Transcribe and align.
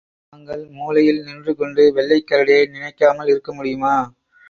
நாங்கள் 0.33 0.63
மூலையில் 0.69 1.21
நின்று 1.23 1.55
கொண்டு 1.55 1.93
வெள்ளைக் 1.93 2.27
கரடியை 2.31 2.67
நினைக்காமல் 2.69 3.27
இருக்க 3.27 3.53
முடியுமா? 3.53 3.95